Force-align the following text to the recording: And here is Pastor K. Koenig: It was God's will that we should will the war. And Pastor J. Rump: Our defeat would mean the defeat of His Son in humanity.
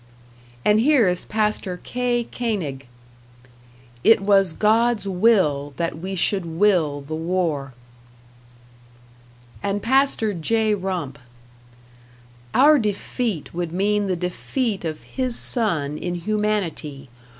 And 0.65 0.79
here 0.79 1.07
is 1.07 1.25
Pastor 1.25 1.79
K. 1.83 2.23
Koenig: 2.23 2.87
It 4.03 4.19
was 4.19 4.53
God's 4.53 5.07
will 5.07 5.75
that 5.77 5.95
we 5.99 6.15
should 6.15 6.43
will 6.43 7.01
the 7.01 7.13
war. 7.13 7.75
And 9.61 9.83
Pastor 9.83 10.33
J. 10.33 10.73
Rump: 10.73 11.19
Our 12.55 12.79
defeat 12.79 13.53
would 13.53 13.71
mean 13.71 14.07
the 14.07 14.15
defeat 14.15 14.83
of 14.85 15.03
His 15.03 15.35
Son 15.35 15.99
in 15.99 16.15
humanity. 16.15 17.09